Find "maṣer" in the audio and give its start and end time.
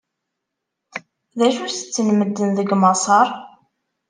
2.75-3.27